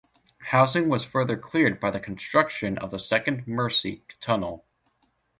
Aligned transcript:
Housing 0.49 0.89
was 0.89 1.05
further 1.05 1.37
cleared 1.37 1.79
by 1.79 1.91
the 1.91 1.99
construction 1.99 2.75
of 2.79 2.89
the 2.89 2.97
second 2.97 3.45
Mersey 3.47 4.01
tunnel. 4.19 4.65